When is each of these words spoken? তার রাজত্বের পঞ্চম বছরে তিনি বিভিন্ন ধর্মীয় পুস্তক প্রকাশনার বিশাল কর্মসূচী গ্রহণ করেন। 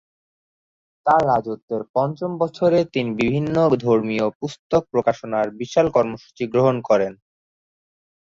তার 1.05 1.21
রাজত্বের 1.27 1.81
পঞ্চম 1.93 2.31
বছরে 2.37 2.79
তিনি 2.93 3.11
বিভিন্ন 3.15 3.55
ধর্মীয় 3.83 4.27
পুস্তক 4.39 4.81
প্রকাশনার 4.91 5.47
বিশাল 5.59 5.87
কর্মসূচী 5.89 6.43
গ্রহণ 6.53 6.75
করেন। 6.81 7.13